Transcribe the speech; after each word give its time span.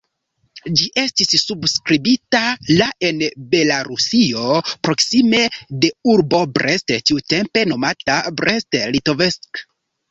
Ĝi 0.79 0.85
estis 1.01 1.43
subskribita 1.49 2.41
la 2.81 2.87
en 3.11 3.21
Belarusio, 3.53 4.49
proksime 4.89 5.45
de 5.85 5.95
urbo 6.17 6.41
Brest, 6.59 6.99
tiutempe 7.13 7.69
nomata 7.75 8.21
"Brest-Litovsk'". 8.43 9.69